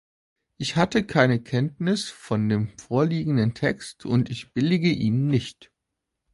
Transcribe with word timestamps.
Ich 0.57 0.77
hatte 0.77 1.05
keine 1.05 1.39
Kenntnis 1.43 2.09
von 2.09 2.49
dem 2.49 2.69
vorgelegten 2.75 3.53
Text, 3.53 4.03
und 4.07 4.31
ich 4.31 4.51
billige 4.51 4.89
ihn 4.91 5.27
nicht. 5.27 5.71